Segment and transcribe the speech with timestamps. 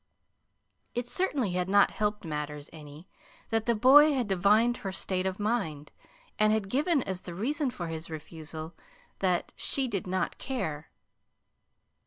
[0.95, 3.07] It certainly had not helped matters any
[3.51, 5.91] that the boy had divined her state of mind,
[6.39, 8.73] and had given as the reason for his refusal
[9.19, 10.89] that she "did not care."